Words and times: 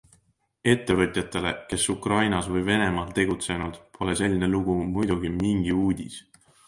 Ettevõtjatele, 0.71 1.51
kes 1.73 1.85
Ukrainas 1.93 2.49
või 2.53 2.65
Venemaal 2.71 3.11
tegutsenud, 3.19 3.77
pole 3.99 4.17
selline 4.23 4.51
lugu 4.55 4.79
muidugi 4.97 5.33
mingi 5.43 5.77
uudis. 5.85 6.19